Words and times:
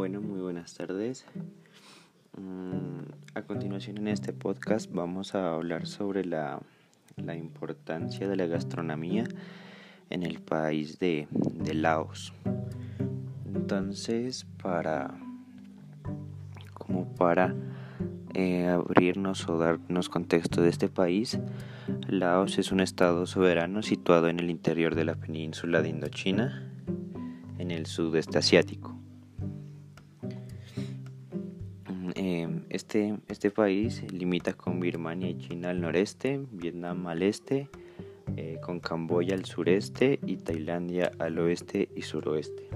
Bueno, 0.00 0.22
muy 0.22 0.40
buenas 0.40 0.72
tardes. 0.72 1.26
Mm, 2.38 3.02
a 3.34 3.42
continuación 3.42 3.98
en 3.98 4.08
este 4.08 4.32
podcast 4.32 4.90
vamos 4.90 5.34
a 5.34 5.52
hablar 5.52 5.86
sobre 5.86 6.24
la, 6.24 6.62
importancia 7.18 8.26
de 8.26 8.34
la 8.34 8.46
gastronomía 8.46 9.24
en 10.08 10.22
el 10.22 10.40
país 10.40 10.98
de, 10.98 11.28
Laos. 11.74 12.32
Entonces, 13.44 14.46
para 14.62 15.20
como 16.72 17.14
para 17.16 17.54
eh, 18.32 18.68
abrirnos 18.68 19.50
o 19.50 19.58
darnos 19.58 20.08
contexto 20.08 20.62
de 20.62 20.70
este 20.70 20.88
país, 20.88 21.38
Laos 22.08 22.56
es 22.56 22.72
un 22.72 22.80
estado 22.80 23.26
soberano 23.26 23.82
situado 23.82 24.30
en 24.30 24.40
el 24.40 24.48
interior 24.48 24.94
de 24.94 25.04
la 25.04 25.16
península 25.16 25.82
de 25.82 25.90
Indochina, 25.90 26.72
en 27.58 27.70
el 27.70 27.84
sudeste 27.84 28.38
asiático. 28.38 28.89
Este, 32.70 33.18
este 33.28 33.50
país 33.50 34.02
limita 34.12 34.52
con 34.54 34.80
Birmania 34.80 35.28
y 35.28 35.38
China 35.38 35.70
al 35.70 35.80
noreste, 35.80 36.40
Vietnam 36.52 37.06
al 37.08 37.22
este, 37.22 37.68
eh, 38.36 38.58
con 38.62 38.80
Camboya 38.80 39.34
al 39.34 39.44
sureste 39.44 40.20
y 40.24 40.36
Tailandia 40.36 41.10
al 41.18 41.38
oeste 41.38 41.88
y 41.94 42.02
suroeste. 42.02 42.68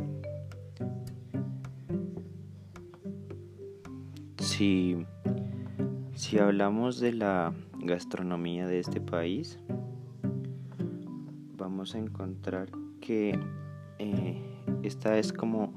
Si, 4.38 4.96
si 6.14 6.38
hablamos 6.38 7.00
de 7.00 7.12
la 7.12 7.54
gastronomía 7.78 8.66
de 8.66 8.80
este 8.80 9.00
país, 9.00 9.58
vamos 11.56 11.94
a 11.94 11.98
encontrar 11.98 12.68
que 13.00 13.38
eh, 13.98 14.42
esta 14.82 15.19
es 15.19 15.32
como 15.32 15.72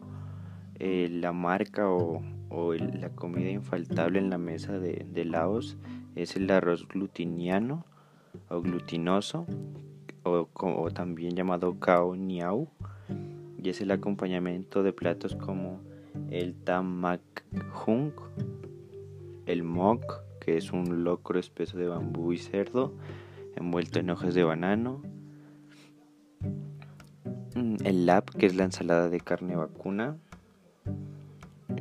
eh, 0.80 1.08
la 1.12 1.34
marca 1.34 1.90
o, 1.90 2.22
o 2.50 2.74
la 2.74 3.10
comida 3.10 3.50
infaltable 3.50 4.20
en 4.20 4.30
la 4.30 4.38
mesa 4.38 4.80
de, 4.80 5.26
Laos 5.26 5.78
es 6.16 6.36
el 6.36 6.50
arroz 6.50 6.88
glutiniano 6.88 7.86
o 8.50 8.62
glutinoso 8.62 9.46
o, 10.24 10.92
también 10.92 11.36
llamado 11.36 11.80
kao 11.80 12.16
niau 12.16 12.68
y 13.62 13.70
es 13.70 13.82
el 13.82 13.92
acompañamiento 13.92 14.84
de 14.84 14.94
platos 14.94 15.36
como 15.36 15.82
el 16.30 16.54
tamak 16.56 17.22
hung, 17.86 18.12
el 19.46 19.64
mok 19.64 20.04
que 20.40 20.58
es 20.58 20.72
un 20.72 21.04
locro 21.04 21.40
espeso 21.40 21.78
de 21.78 21.88
bambú 21.88 22.34
y 22.34 22.38
cerdo 22.38 22.94
envuelto 23.58 24.00
en 24.00 24.10
hojas 24.10 24.34
de 24.34 24.44
banano, 24.44 25.02
mm, 27.56 27.76
el 27.84 28.06
lap 28.06 28.30
que 28.30 28.46
es 28.46 28.56
la 28.56 28.66
ensalada 28.66 29.10
de 29.10 29.20
carne 29.20 29.56
vacuna, 29.56 30.18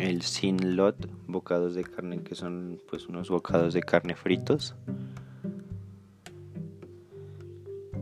el 0.07 0.23
sin 0.23 0.77
lot, 0.77 0.97
bocados 1.27 1.75
de 1.75 1.83
carne 1.85 2.23
que 2.23 2.35
son 2.35 2.81
pues 2.89 3.09
unos 3.09 3.29
bocados 3.29 3.75
de 3.75 3.83
carne 3.83 4.15
fritos. 4.15 4.77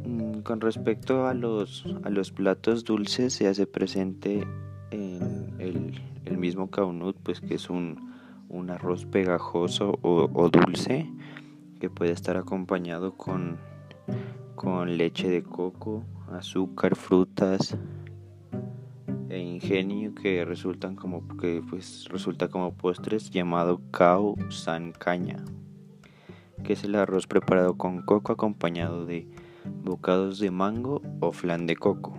Mm, 0.04 0.40
con 0.40 0.60
respecto 0.60 1.26
a 1.26 1.34
los, 1.34 1.86
a 2.04 2.10
los 2.10 2.30
platos 2.30 2.84
dulces 2.84 3.32
se 3.32 3.48
hace 3.48 3.66
presente 3.66 4.46
en 4.90 5.54
el, 5.58 6.02
el 6.26 6.36
mismo 6.36 6.70
kaunut 6.70 7.16
pues 7.22 7.40
que 7.40 7.54
es 7.54 7.70
un, 7.70 8.12
un 8.50 8.70
arroz 8.70 9.06
pegajoso 9.06 9.98
o, 10.02 10.28
o, 10.32 10.48
dulce 10.50 11.10
que 11.80 11.88
puede 11.88 12.12
estar 12.12 12.36
acompañado 12.36 13.16
con, 13.16 13.56
con 14.54 14.98
leche 14.98 15.28
de 15.30 15.42
coco, 15.42 16.04
azúcar, 16.30 16.96
frutas, 16.96 17.76
e 19.34 19.40
ingenio 19.40 20.14
que 20.14 20.44
resultan 20.44 20.94
como 20.94 21.26
que 21.36 21.60
pues 21.68 22.06
resulta 22.08 22.46
como 22.46 22.74
postres 22.74 23.30
llamado 23.30 23.80
cao 23.90 24.36
san 24.50 24.92
caña 24.92 25.44
que 26.62 26.74
es 26.74 26.84
el 26.84 26.94
arroz 26.94 27.26
preparado 27.26 27.76
con 27.76 28.02
coco 28.02 28.32
acompañado 28.32 29.04
de 29.04 29.28
bocados 29.82 30.38
de 30.38 30.50
mango 30.50 31.02
o 31.20 31.32
flan 31.32 31.66
de 31.66 31.76
coco. 31.76 32.16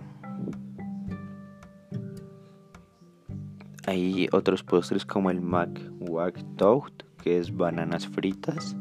Hay 3.86 4.28
otros 4.32 4.62
postres 4.62 5.06
como 5.06 5.30
el 5.30 5.40
mac 5.40 5.80
wak 6.00 6.44
toast 6.56 7.02
que 7.22 7.38
es 7.38 7.56
bananas 7.56 8.06
fritas. 8.06 8.76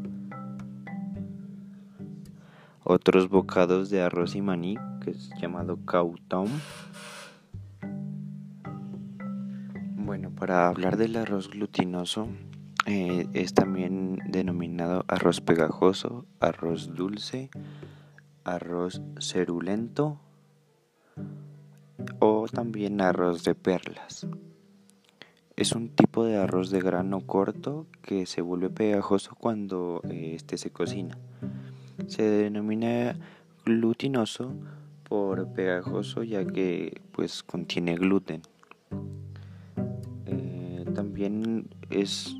Otros 2.83 3.29
bocados 3.29 3.89
de 3.89 4.01
arroz 4.01 4.35
y 4.35 4.41
maní 4.41 4.77
que 5.03 5.11
es 5.11 5.29
llamado 5.41 5.79
cao 5.85 6.15
para 10.37 10.67
hablar 10.67 10.97
del 10.97 11.15
arroz 11.15 11.49
glutinoso, 11.49 12.27
eh, 12.85 13.27
es 13.33 13.53
también 13.53 14.19
denominado 14.27 15.05
arroz 15.07 15.41
pegajoso, 15.41 16.25
arroz 16.39 16.93
dulce, 16.93 17.49
arroz 18.43 19.01
cerulento 19.19 20.19
o 22.19 22.47
también 22.51 23.01
arroz 23.01 23.43
de 23.43 23.55
perlas. 23.55 24.27
Es 25.55 25.71
un 25.71 25.89
tipo 25.89 26.25
de 26.25 26.35
arroz 26.37 26.69
de 26.69 26.81
grano 26.81 27.21
corto 27.21 27.87
que 28.01 28.25
se 28.25 28.41
vuelve 28.41 28.69
pegajoso 28.69 29.35
cuando 29.35 30.01
este 30.09 30.57
se 30.57 30.69
cocina. 30.69 31.17
Se 32.07 32.23
denomina 32.23 33.17
glutinoso 33.63 34.53
por 35.07 35.53
pegajoso 35.53 36.23
ya 36.23 36.45
que 36.45 37.01
pues 37.13 37.41
contiene 37.41 37.95
gluten 37.95 38.41
también 41.15 41.69
es 41.91 42.35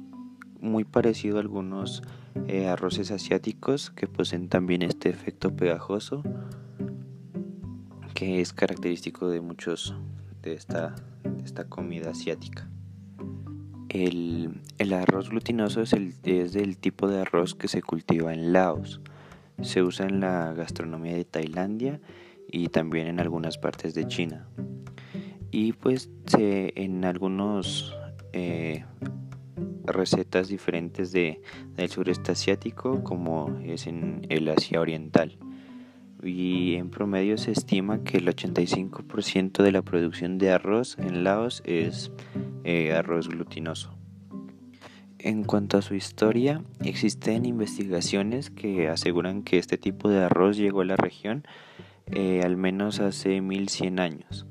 muy 0.59 0.83
parecido 0.83 1.37
a 1.37 1.39
algunos 1.39 2.03
eh, 2.49 2.67
arroces 2.67 3.09
asiáticos 3.09 3.89
que 3.89 4.05
poseen 4.05 4.49
también 4.49 4.81
este 4.81 5.07
efecto 5.07 5.55
pegajoso 5.55 6.23
que 8.13 8.41
es 8.41 8.51
característico 8.51 9.29
de 9.29 9.39
muchos 9.39 9.95
de 10.41 10.55
esta, 10.55 10.93
esta 11.45 11.69
comida 11.69 12.09
asiática. 12.09 12.67
El, 13.87 14.59
arroz 14.91 15.29
glutinoso 15.29 15.81
es, 15.81 15.93
el, 15.93 16.13
es 16.23 16.51
del 16.51 16.77
tipo 16.77 17.07
de 17.07 17.21
arroz 17.21 17.55
que 17.55 17.69
se 17.69 17.81
cultiva 17.81 18.33
en 18.33 18.51
Laos. 18.51 18.99
Se 19.61 19.83
usa 19.83 20.05
en 20.05 20.19
la 20.19 20.51
gastronomía 20.53 21.15
de 21.15 21.23
Tailandia 21.23 22.01
y 22.51 22.67
también 22.67 23.07
en 23.07 23.21
algunas 23.21 23.57
partes 23.57 23.93
de 23.95 24.05
China. 24.05 24.49
Y 25.49 25.71
pues 25.71 26.09
en 26.33 27.05
algunos 27.05 27.95
eh, 28.35 28.83
recetas 29.85 30.49
diferentes 30.49 31.13
de, 31.13 31.41
del 31.75 31.89
sureste 31.89 32.33
asiático 32.33 33.01
como 33.03 33.57
es 33.63 33.87
en 33.87 34.25
el 34.29 34.49
Asia 34.49 34.81
Oriental. 34.81 35.37
Y 36.21 36.75
en 36.75 36.89
promedio 36.89 37.37
se 37.37 37.51
estima 37.51 38.03
que 38.03 38.17
el 38.17 38.27
85% 38.27 39.63
de 39.63 39.71
la 39.71 39.83
producción 39.83 40.37
de 40.37 40.51
arroz 40.51 40.97
en 40.97 41.23
Laos 41.23 41.61
es 41.65 42.11
eh, 42.65 42.93
arroz 42.93 43.29
glutinoso. 43.29 43.95
En 45.19 45.43
cuanto 45.43 45.77
a 45.77 45.81
su 45.81 45.95
historia, 45.95 46.61
existen 46.83 47.45
investigaciones 47.45 48.49
que 48.49 48.89
aseguran 48.89 49.43
que 49.43 49.59
este 49.59 49.77
tipo 49.77 50.09
de 50.09 50.23
arroz 50.23 50.57
llegó 50.57 50.81
a 50.81 50.85
la 50.85 50.97
región 50.97 51.45
eh, 52.07 52.41
al 52.43 52.57
menos 52.57 52.99
hace 52.99 53.39
1100 53.39 53.99
años. 53.99 54.45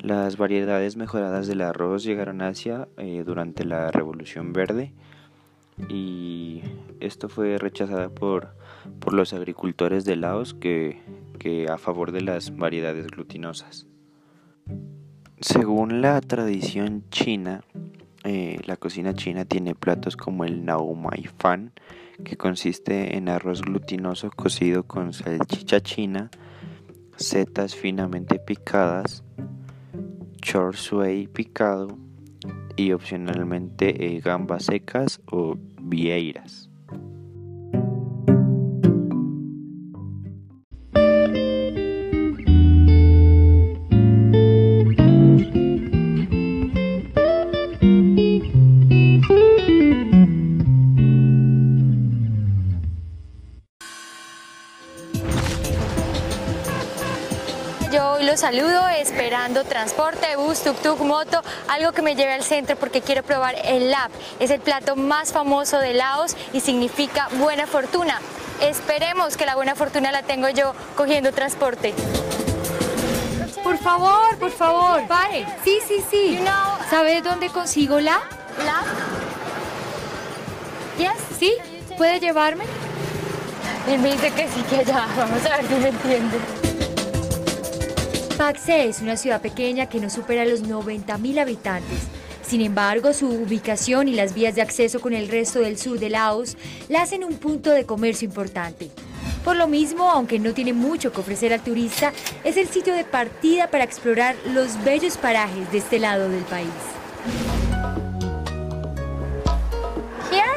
Las 0.00 0.36
variedades 0.36 0.96
mejoradas 0.96 1.46
del 1.46 1.62
arroz 1.62 2.04
llegaron 2.04 2.42
a 2.42 2.48
Asia 2.48 2.88
eh, 2.98 3.22
durante 3.24 3.64
la 3.64 3.90
Revolución 3.90 4.52
Verde 4.52 4.92
y 5.88 6.62
esto 7.00 7.28
fue 7.28 7.58
rechazado 7.58 8.14
por, 8.14 8.54
por 9.00 9.12
los 9.12 9.32
agricultores 9.32 10.04
de 10.04 10.16
Laos 10.16 10.54
que, 10.54 11.00
que 11.38 11.68
a 11.68 11.78
favor 11.78 12.12
de 12.12 12.20
las 12.20 12.56
variedades 12.56 13.06
glutinosas. 13.08 13.86
Según 15.40 16.00
la 16.00 16.20
tradición 16.20 17.04
china, 17.10 17.62
eh, 18.24 18.58
la 18.64 18.76
cocina 18.76 19.14
china 19.14 19.44
tiene 19.44 19.74
platos 19.74 20.16
como 20.16 20.44
el 20.44 20.64
fan, 21.38 21.72
que 22.24 22.36
consiste 22.36 23.16
en 23.16 23.28
arroz 23.28 23.60
glutinoso 23.62 24.30
cocido 24.30 24.84
con 24.84 25.12
salchicha 25.12 25.80
china, 25.80 26.30
setas 27.16 27.74
finamente 27.74 28.38
picadas, 28.38 29.22
suey 30.74 31.26
picado 31.26 31.98
y 32.76 32.92
opcionalmente 32.92 34.06
eh, 34.06 34.20
gambas 34.20 34.66
secas 34.66 35.20
o 35.26 35.56
vieiras. 35.82 36.70
Yo 57.96 58.12
hoy 58.12 58.24
los 58.24 58.40
saludo 58.40 58.86
esperando 58.88 59.64
transporte, 59.64 60.36
bus, 60.36 60.60
tuk 60.60 60.76
tuk, 60.82 61.00
moto, 61.00 61.42
algo 61.68 61.92
que 61.92 62.02
me 62.02 62.14
lleve 62.14 62.34
al 62.34 62.42
centro 62.42 62.76
porque 62.76 63.00
quiero 63.00 63.22
probar 63.22 63.54
el 63.64 63.90
lap. 63.90 64.10
Es 64.38 64.50
el 64.50 64.60
plato 64.60 64.96
más 64.96 65.32
famoso 65.32 65.78
de 65.78 65.94
Laos 65.94 66.36
y 66.52 66.60
significa 66.60 67.28
buena 67.38 67.66
fortuna. 67.66 68.20
Esperemos 68.60 69.38
que 69.38 69.46
la 69.46 69.56
buena 69.56 69.74
fortuna 69.74 70.12
la 70.12 70.22
tengo 70.22 70.50
yo 70.50 70.74
cogiendo 70.94 71.32
transporte. 71.32 71.94
Por 73.64 73.78
favor, 73.78 74.36
por 74.38 74.50
favor, 74.50 75.06
pare. 75.06 75.46
Sí, 75.64 75.78
sí, 75.88 76.04
sí. 76.10 76.44
¿Sabe 76.90 77.22
dónde 77.22 77.48
consigo 77.48 77.98
la? 77.98 78.20
¿La? 78.66 78.82
¿Yes? 80.98 81.38
¿Sí? 81.38 81.54
¿Puede 81.96 82.20
llevarme? 82.20 82.64
Y 83.88 83.96
me 83.96 84.12
dice 84.12 84.30
que 84.32 84.48
sí, 84.48 84.62
que 84.68 84.80
allá. 84.80 85.06
Vamos 85.16 85.46
a 85.46 85.56
ver 85.56 85.66
si 85.66 85.74
me 85.74 85.88
entiende. 85.88 86.55
Pakse 88.36 88.86
es 88.86 89.00
una 89.00 89.16
ciudad 89.16 89.40
pequeña 89.40 89.86
que 89.86 89.98
no 89.98 90.10
supera 90.10 90.44
los 90.44 90.62
90.000 90.62 91.40
habitantes. 91.40 92.00
Sin 92.46 92.60
embargo, 92.60 93.14
su 93.14 93.28
ubicación 93.28 94.08
y 94.08 94.12
las 94.12 94.34
vías 94.34 94.54
de 94.54 94.60
acceso 94.62 95.00
con 95.00 95.14
el 95.14 95.28
resto 95.28 95.60
del 95.60 95.78
sur 95.78 95.98
de 95.98 96.10
Laos 96.10 96.56
la 96.88 97.02
hacen 97.02 97.24
un 97.24 97.38
punto 97.38 97.70
de 97.70 97.86
comercio 97.86 98.28
importante. 98.28 98.90
Por 99.42 99.56
lo 99.56 99.68
mismo, 99.68 100.10
aunque 100.10 100.38
no 100.38 100.52
tiene 100.52 100.74
mucho 100.74 101.12
que 101.12 101.20
ofrecer 101.20 101.52
al 101.54 101.62
turista, 101.62 102.12
es 102.44 102.58
el 102.58 102.68
sitio 102.68 102.94
de 102.94 103.04
partida 103.04 103.70
para 103.70 103.84
explorar 103.84 104.36
los 104.52 104.82
bellos 104.84 105.16
parajes 105.16 105.72
de 105.72 105.78
este 105.78 105.98
lado 105.98 106.28
del 106.28 106.44
país. 106.44 106.68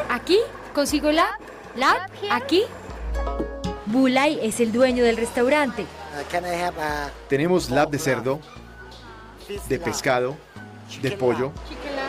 ¿Aquí? 0.09 0.39
¿Consigo 0.73 1.11
la? 1.11 1.27
¿La? 1.75 2.09
¿Aquí? 2.29 2.63
Bulay 3.85 4.39
es 4.41 4.59
el 4.59 4.71
dueño 4.71 5.03
del 5.03 5.17
restaurante. 5.17 5.85
Tenemos 7.27 7.69
lab 7.69 7.89
de 7.89 7.99
cerdo, 7.99 8.39
de 9.67 9.79
pescado, 9.79 10.35
de 11.01 11.11
pollo. 11.11 11.51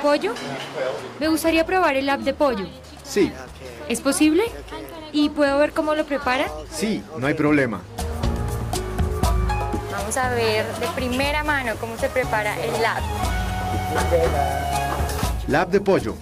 ¿Pollo? 0.02 0.32
Me 1.18 1.28
gustaría 1.28 1.64
probar 1.64 1.96
el 1.96 2.06
lab 2.06 2.20
de 2.20 2.34
pollo. 2.34 2.66
Sí, 3.04 3.32
¿Es 3.88 4.00
posible? 4.00 4.44
¿Y 5.12 5.30
puedo 5.30 5.58
ver 5.58 5.72
cómo 5.72 5.94
lo 5.94 6.04
preparan? 6.06 6.48
sí, 6.70 7.02
no 7.18 7.26
hay 7.26 7.34
problema. 7.34 7.80
Vamos 9.90 10.16
a 10.16 10.30
ver 10.30 10.64
de 10.76 10.86
primera 10.88 11.42
mano 11.42 11.72
cómo 11.80 11.96
se 11.98 12.08
prepara 12.08 12.56
el 12.62 12.70
lap. 12.80 13.00
Lab 15.48 15.68
de 15.70 15.80
pollo. 15.80 16.14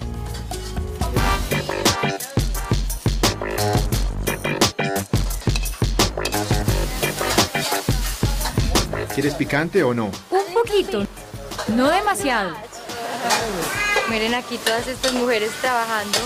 ¿Quieres 9.18 9.34
picante 9.34 9.82
o 9.82 9.92
no? 9.92 10.12
Un 10.30 10.54
poquito. 10.54 11.04
No 11.74 11.90
demasiado. 11.90 12.52
Miren 14.08 14.32
aquí 14.36 14.58
todas 14.58 14.86
estas 14.86 15.12
mujeres 15.12 15.50
trabajando. 15.60 16.20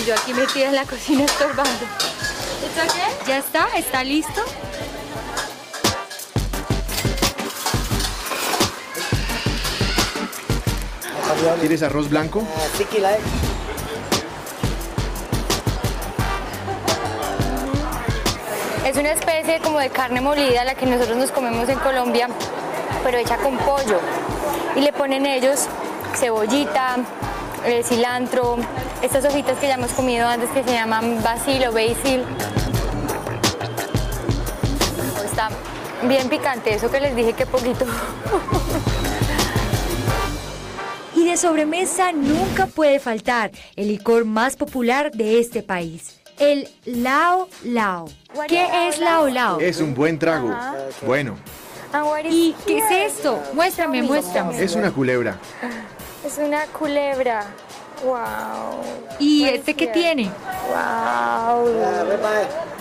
Y 0.00 0.06
yo 0.06 0.14
aquí 0.14 0.32
metida 0.32 0.68
en 0.68 0.76
la 0.76 0.84
cocina 0.84 1.24
estorbando. 1.24 1.84
¿Está 2.64 2.86
qué? 2.94 3.28
¿Ya 3.28 3.38
está? 3.38 3.66
¿Está 3.76 4.04
listo? 4.04 4.40
¿Quieres 11.58 11.82
arroz 11.82 12.08
blanco? 12.08 12.46
Es 18.86 18.96
una 18.96 19.12
especie 19.12 19.60
como 19.60 19.78
de 19.78 19.90
carne 19.90 20.20
molida 20.20 20.64
la 20.64 20.74
que 20.74 20.86
nosotros 20.86 21.16
nos 21.16 21.30
comemos 21.30 21.68
en 21.68 21.78
Colombia, 21.78 22.28
pero 23.04 23.18
hecha 23.18 23.36
con 23.36 23.56
pollo. 23.58 24.00
Y 24.74 24.80
le 24.80 24.92
ponen 24.92 25.26
ellos 25.26 25.66
cebollita, 26.16 26.96
eh, 27.66 27.82
cilantro, 27.84 28.56
estas 29.02 29.24
hojitas 29.24 29.58
que 29.58 29.68
ya 29.68 29.74
hemos 29.74 29.92
comido 29.92 30.26
antes 30.26 30.50
que 30.50 30.64
se 30.64 30.72
llaman 30.72 31.22
basil 31.22 31.64
o 31.66 31.72
basil. 31.72 32.24
Está 35.24 35.50
bien 36.02 36.28
picante, 36.28 36.74
eso 36.74 36.90
que 36.90 37.00
les 37.00 37.14
dije 37.14 37.32
que 37.32 37.46
poquito. 37.46 37.84
Y 41.14 41.26
de 41.26 41.36
sobremesa 41.36 42.12
nunca 42.12 42.66
puede 42.66 42.98
faltar 42.98 43.50
el 43.76 43.88
licor 43.88 44.24
más 44.24 44.56
popular 44.56 45.10
de 45.12 45.38
este 45.38 45.62
país, 45.62 46.19
el 46.40 46.68
Lao 46.86 47.48
Lao. 47.64 48.08
¿Qué 48.48 48.88
es 48.88 48.98
Lao 48.98 49.28
Lao? 49.28 49.60
Es 49.60 49.78
un 49.80 49.94
buen 49.94 50.18
trago. 50.18 50.52
Bueno, 51.06 51.36
is 52.24 52.32
¿Y 52.32 52.56
qué 52.66 52.78
es 52.78 53.14
esto? 53.14 53.40
Muéstrame, 53.52 54.02
muéstrame. 54.02 54.60
es 54.60 54.74
una 54.74 54.90
culebra. 54.90 55.36
Es 56.24 56.38
una 56.38 56.64
culebra. 56.66 57.44
Wow. 58.04 58.80
¿Y 59.18 59.44
este 59.44 59.74
qué 59.74 59.88
tiene? 59.88 60.30
Wow. 60.68 61.68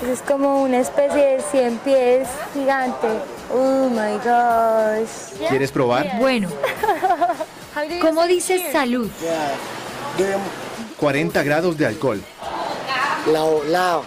Es 0.10 0.22
como 0.22 0.64
una 0.64 0.80
especie 0.80 1.22
de 1.22 1.42
100 1.42 1.78
pies 1.80 2.28
gigante. 2.54 3.08
Oh 3.54 3.90
my 3.90 4.16
gosh. 4.24 5.50
¿Quieres 5.50 5.72
probar? 5.72 6.18
Bueno, 6.18 6.50
¿cómo 8.02 8.26
dices 8.26 8.62
salud? 8.72 9.10
40 10.98 11.44
grados 11.44 11.78
de 11.78 11.86
alcohol. 11.86 12.22
Lao 13.28 13.62
Lao. 13.66 14.04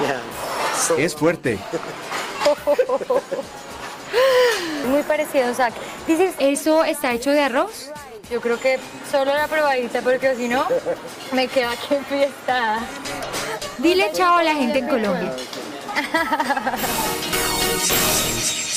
Yeah. 0.00 0.20
So 0.86 0.96
Es 0.96 1.14
fuerte. 1.14 1.58
Muy 4.86 5.02
parecido, 5.02 5.52
sea, 5.54 5.70
dices, 6.06 6.34
¿Eso 6.38 6.84
está 6.84 7.12
hecho 7.12 7.30
de 7.30 7.42
arroz? 7.42 7.90
yo 8.30 8.42
creo 8.42 8.60
que 8.60 8.78
solo 9.10 9.32
la 9.32 9.48
probadita 9.48 10.02
porque 10.02 10.36
si 10.36 10.48
no 10.48 10.66
me 11.32 11.48
quedo 11.48 11.70
aquí 11.70 11.94
en 11.94 12.04
fiesta. 12.04 12.78
Dile 13.78 14.10
chao 14.12 14.36
a 14.36 14.42
la 14.42 14.54
gente 14.54 14.78
en 14.78 14.88
Colombia. 14.88 15.32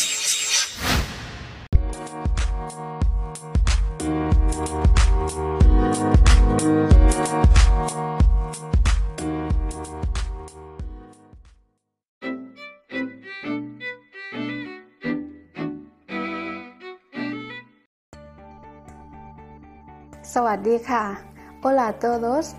Hola 21.62 21.88
a 21.88 21.94
todos. 22.00 22.56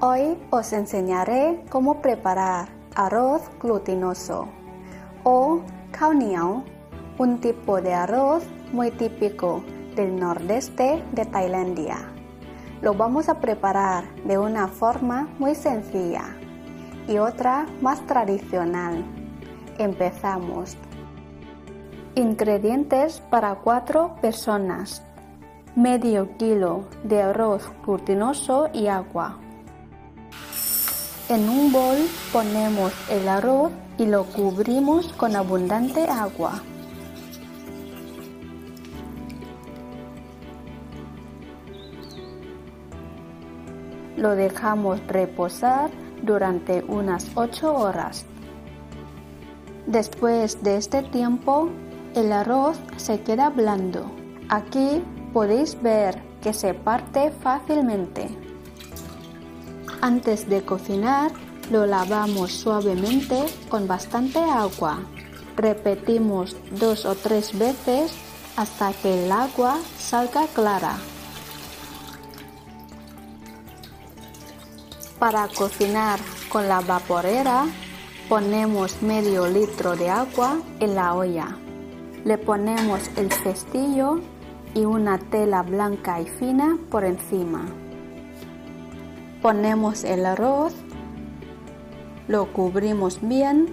Hoy 0.00 0.38
os 0.50 0.72
enseñaré 0.72 1.60
cómo 1.68 2.00
preparar 2.00 2.68
arroz 2.94 3.42
glutinoso 3.60 4.46
o 5.24 5.60
khao 5.90 6.14
niao, 6.14 6.62
un 7.18 7.40
tipo 7.40 7.82
de 7.82 7.94
arroz 7.94 8.44
muy 8.70 8.92
típico 8.92 9.64
del 9.96 10.14
nordeste 10.20 11.02
de 11.10 11.24
Tailandia. 11.24 11.96
Lo 12.80 12.94
vamos 12.94 13.28
a 13.28 13.40
preparar 13.40 14.04
de 14.22 14.38
una 14.38 14.68
forma 14.68 15.26
muy 15.40 15.56
sencilla 15.56 16.36
y 17.08 17.18
otra 17.18 17.66
más 17.80 18.06
tradicional. 18.06 19.04
Empezamos. 19.78 20.76
Ingredientes 22.14 23.20
para 23.30 23.56
cuatro 23.56 24.14
personas 24.20 25.02
medio 25.76 26.36
kilo 26.36 26.84
de 27.04 27.22
arroz 27.22 27.70
glutinoso 27.84 28.68
y 28.72 28.88
agua. 28.88 29.38
En 31.28 31.48
un 31.48 31.70
bol 31.70 31.96
ponemos 32.32 32.92
el 33.08 33.28
arroz 33.28 33.70
y 33.98 34.06
lo 34.06 34.24
cubrimos 34.24 35.12
con 35.12 35.36
abundante 35.36 36.02
agua. 36.08 36.60
Lo 44.16 44.30
dejamos 44.30 45.00
reposar 45.06 45.90
durante 46.22 46.84
unas 46.88 47.30
8 47.34 47.74
horas. 47.74 48.26
Después 49.86 50.62
de 50.62 50.76
este 50.76 51.02
tiempo, 51.04 51.70
el 52.14 52.32
arroz 52.32 52.78
se 52.96 53.20
queda 53.20 53.50
blando. 53.50 54.10
Aquí 54.48 55.02
podéis 55.32 55.80
ver 55.82 56.20
que 56.42 56.52
se 56.52 56.74
parte 56.74 57.30
fácilmente. 57.42 58.28
Antes 60.00 60.48
de 60.48 60.62
cocinar, 60.62 61.32
lo 61.70 61.86
lavamos 61.86 62.52
suavemente 62.52 63.46
con 63.68 63.86
bastante 63.86 64.38
agua. 64.38 65.00
Repetimos 65.56 66.56
dos 66.78 67.04
o 67.04 67.14
tres 67.14 67.58
veces 67.58 68.12
hasta 68.56 68.92
que 68.92 69.24
el 69.24 69.30
agua 69.30 69.78
salga 69.98 70.46
clara. 70.54 70.96
Para 75.18 75.48
cocinar 75.48 76.18
con 76.48 76.66
la 76.66 76.80
vaporera, 76.80 77.66
Ponemos 78.30 79.02
medio 79.02 79.48
litro 79.48 79.96
de 79.96 80.08
agua 80.08 80.60
en 80.78 80.94
la 80.94 81.14
olla. 81.14 81.48
Le 82.24 82.38
ponemos 82.38 83.10
el 83.16 83.32
cestillo 83.32 84.20
y 84.74 84.84
una 84.84 85.18
tela 85.18 85.62
blanca 85.62 86.20
y 86.20 86.26
fina 86.26 86.78
por 86.90 87.04
encima. 87.04 87.66
Ponemos 89.42 90.04
el 90.04 90.26
arroz, 90.26 90.74
lo 92.28 92.52
cubrimos 92.52 93.20
bien, 93.20 93.68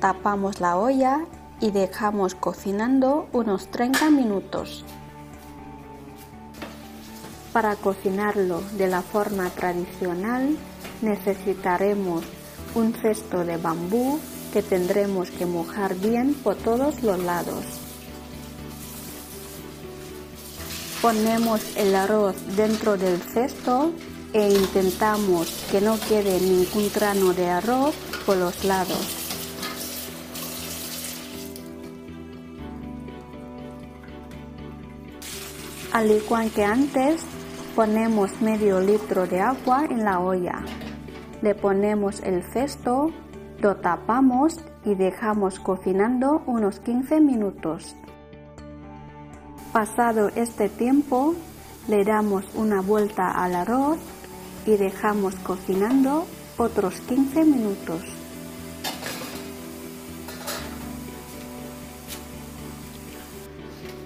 tapamos 0.00 0.60
la 0.60 0.76
olla 0.76 1.20
y 1.60 1.70
dejamos 1.70 2.34
cocinando 2.34 3.28
unos 3.32 3.68
30 3.68 4.10
minutos. 4.10 4.84
Para 7.52 7.76
cocinarlo 7.76 8.60
de 8.76 8.88
la 8.88 9.00
forma 9.00 9.48
tradicional 9.50 10.56
necesitaremos 11.00 12.24
un 12.74 12.92
cesto 12.92 13.44
de 13.44 13.56
bambú 13.56 14.18
que 14.52 14.62
tendremos 14.62 15.30
que 15.30 15.46
mojar 15.46 15.94
bien 15.94 16.34
por 16.34 16.56
todos 16.56 17.02
los 17.02 17.18
lados. 17.18 17.85
Ponemos 21.06 21.76
el 21.76 21.94
arroz 21.94 22.34
dentro 22.56 22.96
del 22.96 23.20
cesto 23.20 23.92
e 24.32 24.50
intentamos 24.50 25.64
que 25.70 25.80
no 25.80 26.00
quede 26.00 26.40
ningún 26.40 26.90
grano 26.92 27.32
de 27.32 27.48
arroz 27.48 27.94
por 28.26 28.36
los 28.36 28.64
lados. 28.64 29.06
Al 35.92 36.10
igual 36.10 36.50
que 36.50 36.64
antes, 36.64 37.22
ponemos 37.76 38.40
medio 38.40 38.80
litro 38.80 39.28
de 39.28 39.40
agua 39.40 39.84
en 39.88 40.02
la 40.02 40.18
olla. 40.18 40.64
Le 41.40 41.54
ponemos 41.54 42.18
el 42.24 42.42
cesto, 42.42 43.12
lo 43.60 43.76
tapamos 43.76 44.58
y 44.84 44.96
dejamos 44.96 45.60
cocinando 45.60 46.42
unos 46.46 46.80
15 46.80 47.20
minutos. 47.20 47.94
Pasado 49.76 50.30
este 50.36 50.70
tiempo, 50.70 51.34
le 51.86 52.02
damos 52.02 52.46
una 52.54 52.80
vuelta 52.80 53.30
al 53.30 53.54
arroz 53.54 53.98
y 54.64 54.74
dejamos 54.78 55.34
cocinando 55.34 56.24
otros 56.56 56.98
15 57.02 57.44
minutos. 57.44 58.00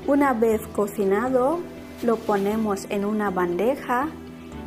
Una 0.09 0.33
vez 0.33 0.61
cocinado, 0.75 1.61
lo 2.03 2.17
ponemos 2.17 2.89
en 2.91 3.05
una 3.05 3.31
bandeja 3.31 4.09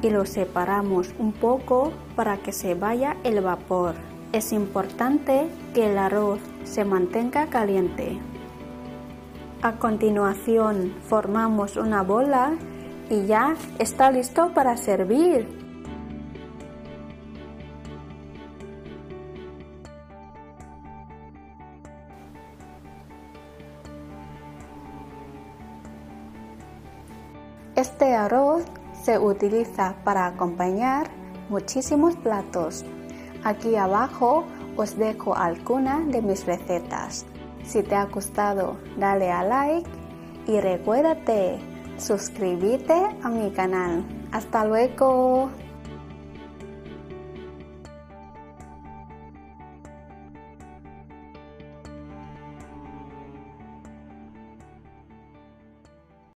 y 0.02 0.10
lo 0.10 0.26
separamos 0.26 1.14
un 1.20 1.34
poco 1.34 1.92
para 2.16 2.38
que 2.38 2.54
se 2.54 2.76
vaya 2.76 3.18
el 3.26 3.42
vapor. 3.42 3.96
Es 4.32 4.54
importante 4.54 5.50
que 5.74 5.92
el 5.92 5.98
arroz 5.98 6.40
se 6.64 6.86
mantenga 6.86 7.48
caliente. 7.48 8.22
A 9.64 9.80
continuación 9.80 10.94
formamos 11.08 11.78
una 11.78 12.04
bola 12.04 12.52
y 13.10 13.26
ya 13.28 13.56
está 13.80 14.12
listo 14.12 14.54
para 14.54 14.76
servir. 14.76 15.48
Este 27.78 28.16
arroz 28.16 28.66
se 29.02 29.18
utiliza 29.18 29.96
para 30.04 30.28
acompañar 30.28 31.08
muchísimos 31.48 32.18
platos. 32.18 32.84
Aquí 33.46 33.78
abajo 33.78 34.44
os 34.76 34.98
dejo 34.98 35.34
algunas 35.38 36.06
de 36.10 36.22
mis 36.22 36.46
recetas. 36.46 37.26
Si 37.64 37.82
te 37.84 37.96
ha 37.96 38.06
gustado, 38.06 38.78
dale 38.98 39.32
a 39.32 39.44
like 39.44 39.90
y 40.48 40.60
recuérdate 40.60 41.60
suscribirte 41.98 42.94
a 43.24 43.30
mi 43.30 43.52
canal. 43.52 44.04
Hasta 44.32 44.66
luego. 44.66 45.50